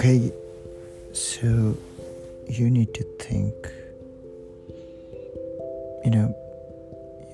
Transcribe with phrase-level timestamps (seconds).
[0.00, 0.32] Okay,
[1.12, 1.76] so
[2.48, 3.54] you need to think.
[6.02, 6.34] You know,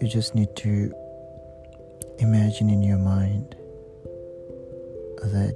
[0.01, 0.93] you just need to
[2.19, 3.55] imagine in your mind
[5.23, 5.55] that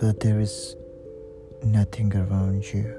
[0.00, 0.74] that there is
[1.62, 2.92] nothing around you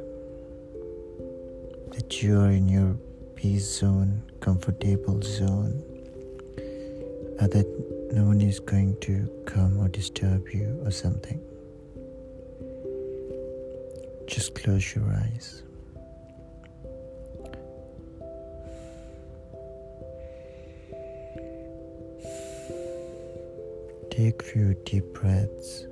[1.92, 2.96] that you are in your
[3.36, 5.84] peace zone comfortable zone
[7.40, 7.66] that
[8.14, 11.40] no one is going to come or disturb you or something
[14.28, 15.64] just close your eyes
[24.20, 25.88] Take few deep breaths.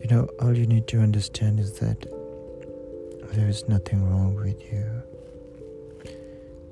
[0.00, 2.04] You know, all you need to understand is that
[3.40, 5.02] there is nothing wrong with you.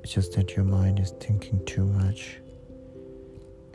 [0.03, 2.37] It's just that your mind is thinking too much.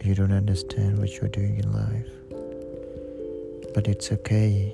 [0.01, 2.13] You don't understand what you're doing in life.
[3.75, 4.73] But it's okay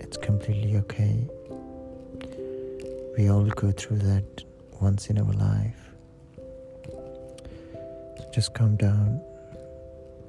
[0.00, 1.28] it's completely okay.
[3.16, 4.44] We all go through that
[4.80, 5.82] once in our life.
[8.18, 9.20] So just calm down.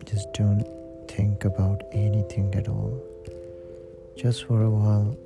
[0.06, 0.64] Just don't
[1.08, 3.02] think about anything at all.
[4.16, 5.18] Just for a while.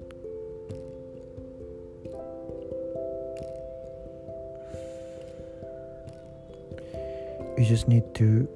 [7.70, 8.50] Just need to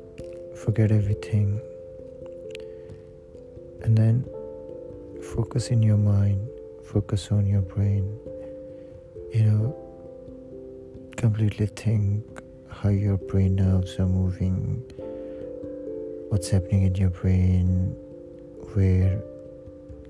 [0.55, 1.61] forget everything
[3.83, 4.25] and then
[5.35, 6.49] focus in your mind,
[6.83, 8.03] focus on your brain.
[9.31, 12.25] You know, completely think
[12.71, 14.81] how your brain nerves are moving,
[16.29, 17.95] what's happening in your brain,
[18.73, 19.21] where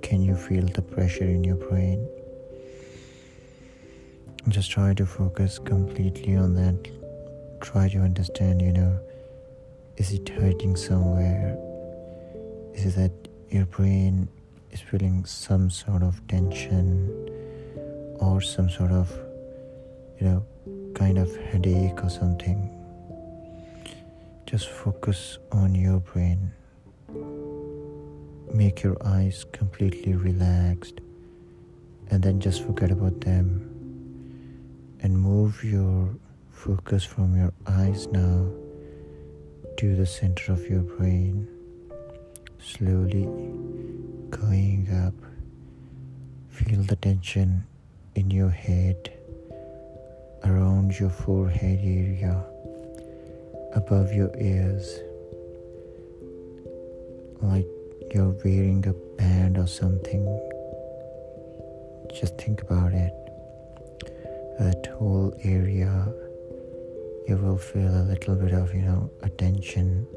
[0.01, 2.07] can you feel the pressure in your brain.
[4.47, 7.02] Just try to focus completely on that.
[7.63, 8.99] Try to understand, you know,
[9.95, 11.57] is it hurting somewhere?
[12.73, 14.27] Is it that your brain
[14.71, 17.07] is feeling some sort of tension
[18.19, 19.09] or some sort of,
[20.19, 20.45] you know,
[20.93, 22.69] kind of headache or something,
[24.45, 26.51] just focus on your brain.
[28.53, 30.99] Make your eyes completely relaxed
[32.11, 33.69] and then just forget about them
[34.99, 36.09] and move your
[36.53, 38.47] focus from your eyes now
[39.75, 41.47] to the center of your brain
[42.63, 43.25] slowly
[44.29, 45.13] going up.
[46.49, 47.65] Feel the tension
[48.15, 49.11] in your head,
[50.45, 52.41] around your forehead area,
[53.75, 54.99] above your ears,
[57.41, 57.67] like
[58.13, 60.23] you're wearing a band or something.
[62.13, 63.13] Just think about it.
[64.59, 66.07] That whole area,
[67.27, 70.07] you will feel a little bit of, you know, attention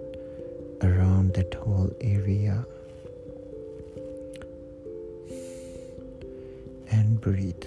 [0.82, 2.64] around that whole area.
[6.90, 7.64] and breathe.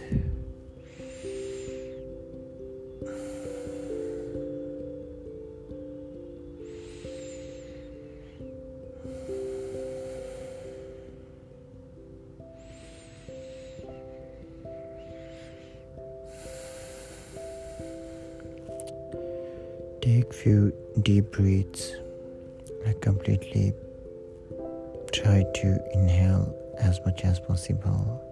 [25.11, 28.25] Try to inhale as much as possible.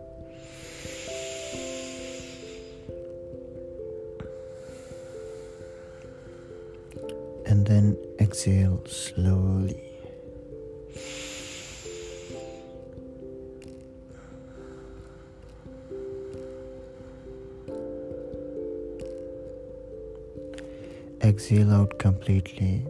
[7.47, 9.81] and then exhale slowly.
[21.23, 22.85] Exhale out completely.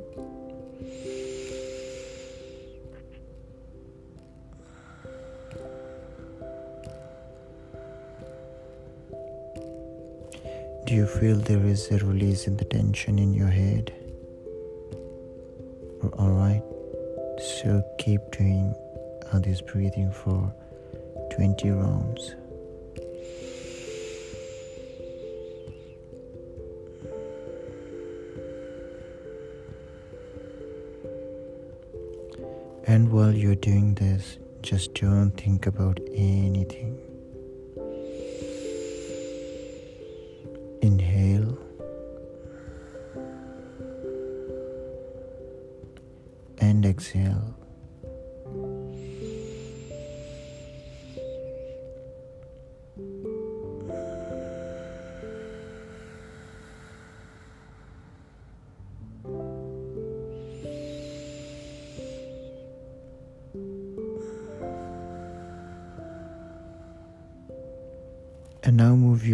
[10.87, 13.93] Do you feel there is a release in the tension in your head?
[16.01, 16.63] Alright,
[17.59, 18.73] so keep doing
[19.33, 20.49] this breathing for
[21.35, 22.35] 20 rounds.
[32.87, 37.06] And while you're doing this, just don't think about anything.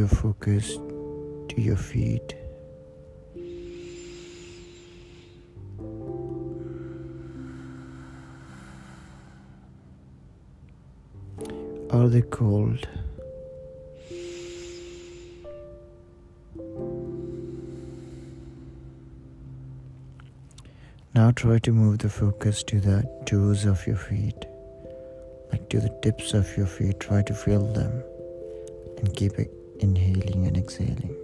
[0.03, 0.75] Your focus
[1.47, 2.35] to your feet.
[11.89, 12.85] Are they cold?
[21.15, 24.35] Now try to move the focus to the toes of your feet,
[25.49, 26.99] like to the tips of your feet.
[26.99, 28.03] Try to feel them
[28.97, 29.39] and keep
[29.83, 31.15] inhaling and exhaling.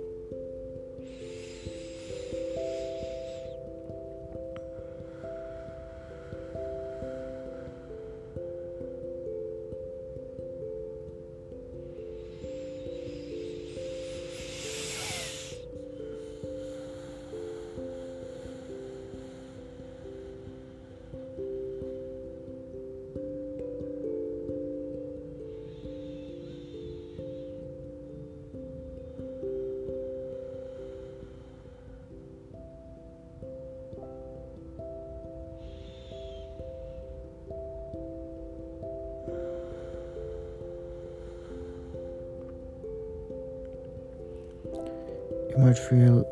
[45.69, 46.25] Might feel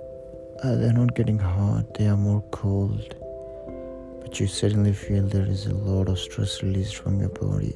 [0.63, 3.13] uh, they're not getting hot, they are more cold.
[4.22, 7.75] But you suddenly feel there is a lot of stress released from your body.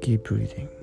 [0.00, 0.79] Keep breathing.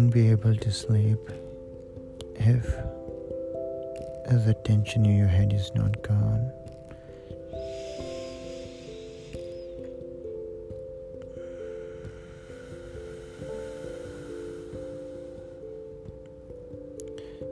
[0.00, 1.18] Won't be able to sleep
[2.36, 2.64] if,
[4.46, 6.50] the tension in your head is not gone.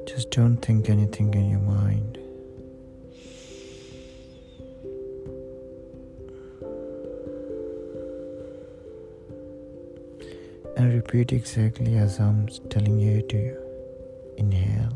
[0.07, 2.18] Just don't think anything in your mind.
[10.89, 13.57] Repeat exactly as I'm telling you to
[14.37, 14.88] inhale.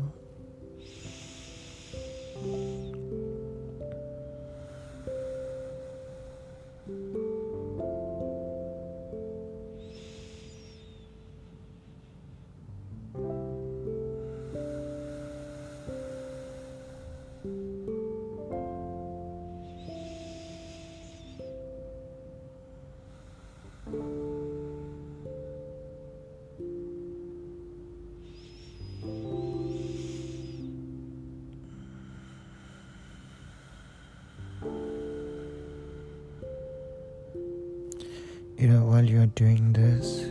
[38.93, 40.27] You while you're doing this,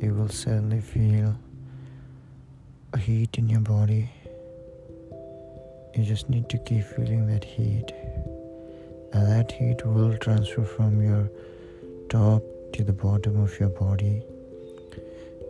[0.00, 1.36] you will suddenly feel
[2.94, 4.08] a heat in your body.
[5.94, 7.92] You just need to keep feeling that heat.
[9.12, 11.28] And that heat will transfer from your
[12.08, 12.42] top
[12.72, 14.22] to the bottom of your body.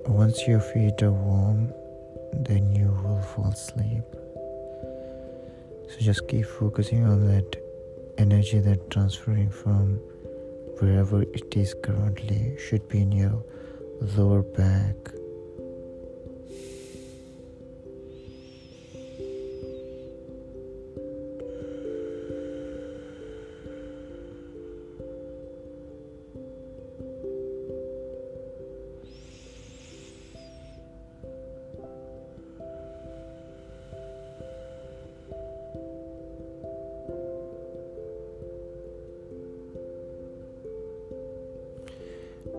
[0.07, 1.73] Once your feet are warm,
[2.33, 4.03] then you will fall asleep.
[5.91, 7.57] So just keep focusing on that
[8.19, 10.01] energy that transferring from
[10.81, 13.43] wherever it is currently should be in your
[14.17, 14.97] lower back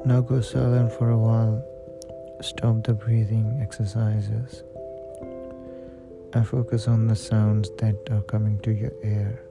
[0.08, 1.62] Now go silent for a while.
[2.40, 4.64] Stop the breathing exercises
[6.32, 9.47] and focus on the sounds that are coming to your ear.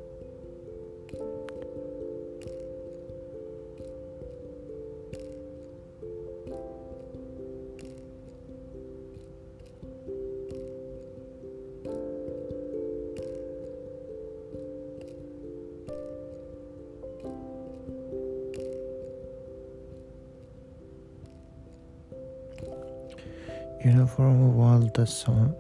[23.87, 25.55] You know, for a while, the sound,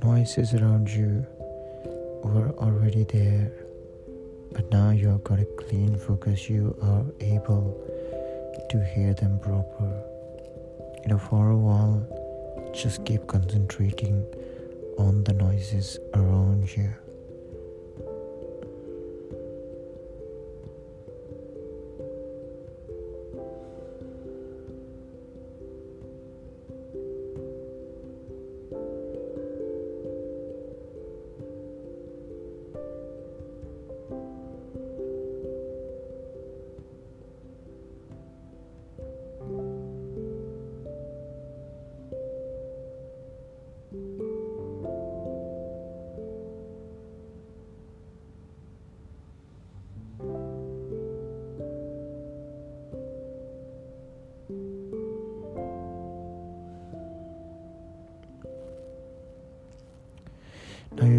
[0.00, 1.26] noises around you
[2.22, 3.50] were already there,
[4.52, 6.48] but now you have got a clean focus.
[6.48, 7.74] You are able
[8.70, 9.90] to hear them proper.
[11.02, 11.98] You know, for a while,
[12.72, 14.24] just keep concentrating
[14.96, 16.90] on the noises around you.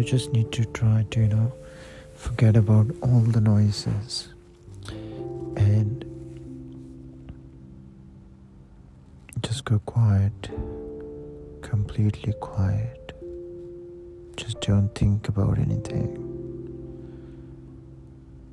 [0.06, 1.52] Just need to try to, you know,
[2.14, 4.28] forget about all the noises
[5.56, 6.04] and
[9.42, 10.48] just go quiet,
[11.60, 13.12] completely quiet.
[14.36, 16.22] Just don't think about anything.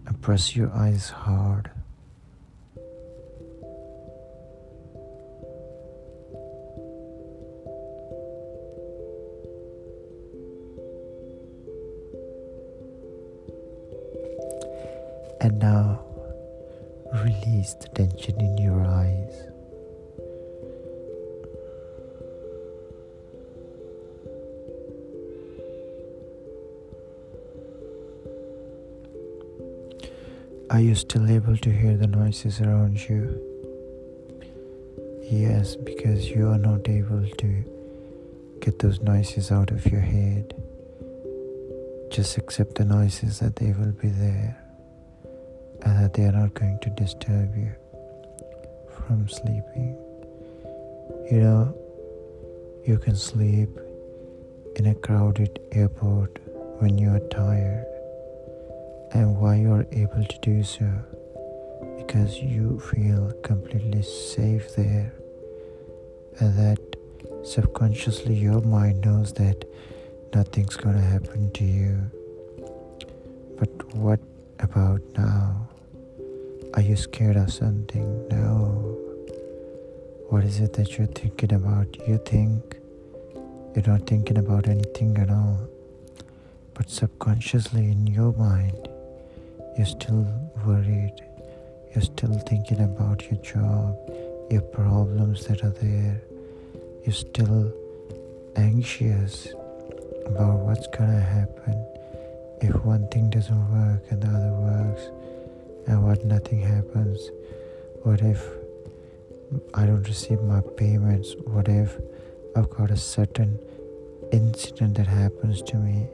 [0.07, 1.69] And press your eyes hard.
[15.43, 15.99] And now
[17.21, 19.43] release the tension in your eyes.
[30.69, 33.37] Are you still able to hear the noises around you?
[35.23, 40.55] Yes, because you are not able to get those noises out of your head.
[42.09, 44.62] Just accept the noises that they will be there
[45.85, 47.71] that they are not going to disturb you
[48.89, 49.97] from sleeping.
[51.31, 51.77] You know,
[52.85, 53.69] you can sleep
[54.75, 56.39] in a crowded airport
[56.79, 57.85] when you are tired,
[59.11, 60.89] and why you are able to do so
[61.97, 65.13] because you feel completely safe there,
[66.39, 66.79] and that
[67.43, 69.65] subconsciously your mind knows that
[70.33, 72.11] nothing's to happen to you.
[73.57, 74.19] But what
[74.59, 75.69] about now?
[76.75, 78.27] Are you scared of something?
[78.29, 78.97] No.
[80.29, 81.95] What is it that you're thinking about?
[82.07, 82.77] You think
[83.75, 85.59] you're not thinking about anything at all.
[86.73, 88.87] But subconsciously in your mind,
[89.77, 90.25] you're still
[90.65, 91.13] worried.
[91.93, 93.95] You're still thinking about your job,
[94.49, 96.21] your problems that are there.
[97.05, 97.71] You're still
[98.55, 99.53] anxious
[100.25, 101.85] about what's gonna happen
[102.61, 105.11] if one thing doesn't work and the other works
[105.87, 107.29] and what nothing happens
[108.03, 108.41] what if
[109.73, 111.97] i don't receive my payments what if
[112.55, 113.59] i've got a certain
[114.33, 116.07] incident that happens to me?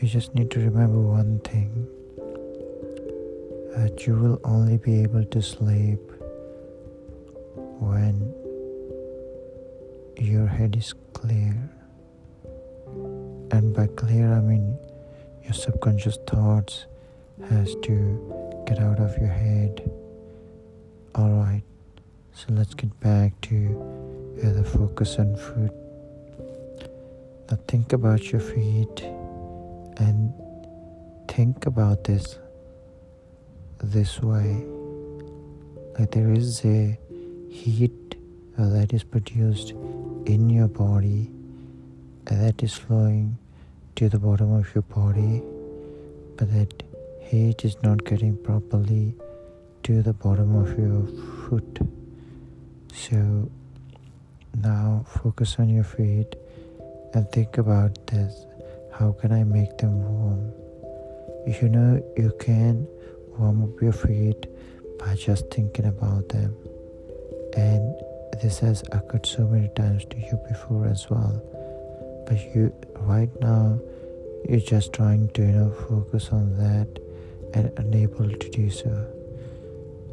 [0.00, 1.88] You just need to remember one thing
[3.74, 6.00] that you will only be able to sleep
[7.80, 8.34] when
[10.18, 11.56] your head is clear.
[13.50, 14.76] And by clear i mean
[15.44, 16.86] your subconscious thoughts
[17.48, 19.90] has to get out of your head.
[21.16, 21.62] Alright,
[22.32, 23.56] so let's get back to
[24.42, 25.72] the focus on foot.
[27.50, 29.02] Now think about your feet
[29.98, 30.32] and
[31.28, 32.38] think about this
[33.82, 34.64] this way.
[35.98, 36.98] Like there is a
[37.48, 38.16] heat
[38.58, 39.70] uh, that is produced
[40.26, 41.30] in your body
[42.30, 43.38] uh, that is flowing
[43.94, 45.42] to the bottom of your body,
[46.36, 46.82] but that
[47.26, 49.14] heat is not getting properly
[49.82, 51.06] to the bottom of your
[51.48, 51.78] foot.
[52.92, 53.50] So
[54.54, 56.36] now focus on your feet
[57.14, 58.46] and think about this.
[58.92, 60.52] How can I make them warm?
[61.46, 62.86] You know, you can
[63.38, 64.46] warm up your feet
[64.98, 66.56] by just thinking about them.
[67.56, 67.94] And
[68.40, 71.42] this has occurred so many times to you before as well.
[72.26, 73.80] But you, right now,
[74.48, 77.05] you're just trying to, you know, focus on that
[77.54, 79.06] and unable to do so.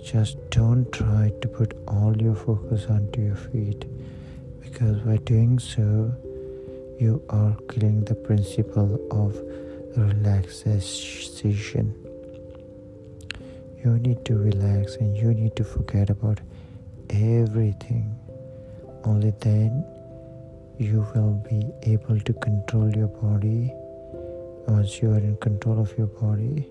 [0.04, 3.86] Just don't try to put all your focus onto your feet
[4.62, 6.14] because by doing so,
[7.00, 9.36] you are killing the principle of
[9.98, 11.94] relaxation.
[13.84, 16.40] You need to relax and you need to forget about
[17.10, 18.16] everything.
[19.04, 19.86] Only then
[20.78, 23.72] you will be able to control your body.
[24.68, 26.68] Once you are in control of your body,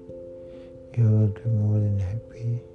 [0.97, 2.72] you will be more than happy.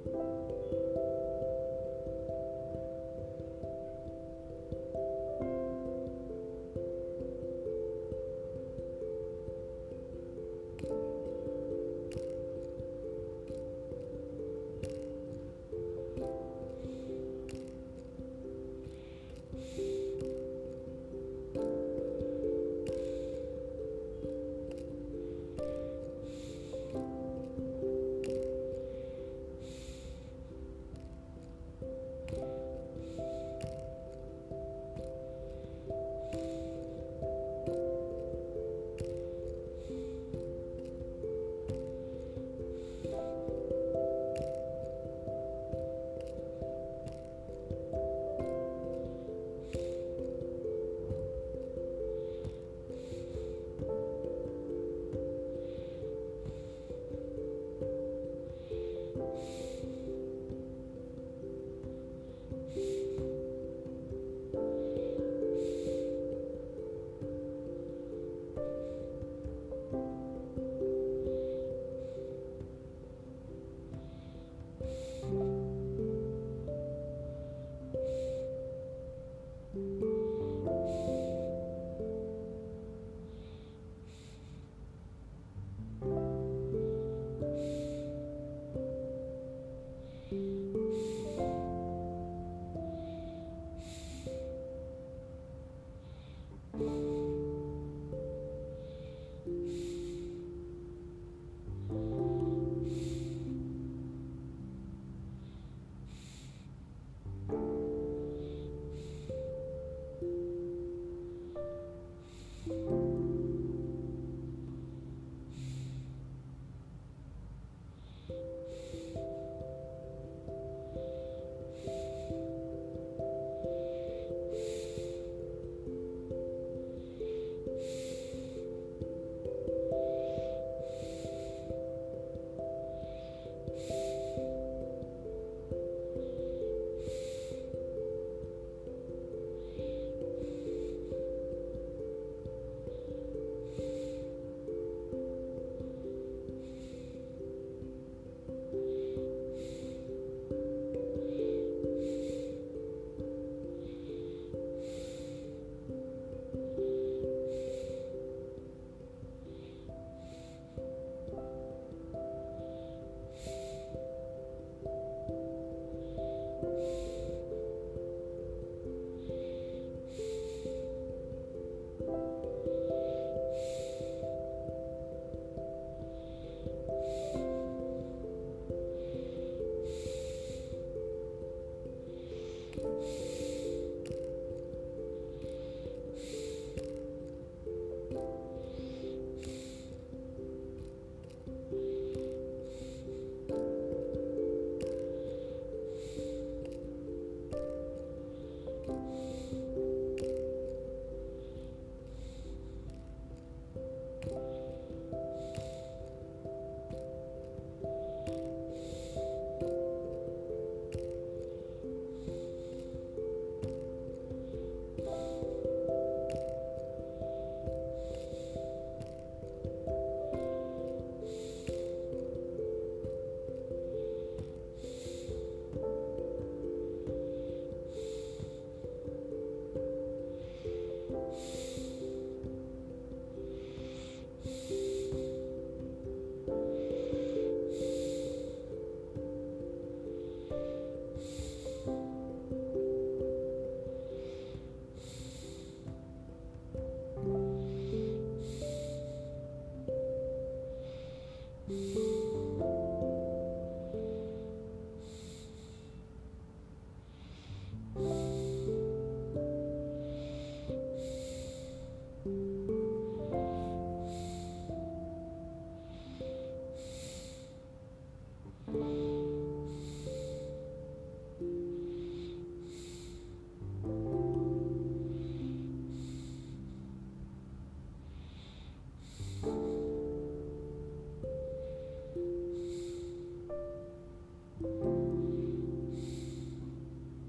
[251.70, 252.07] you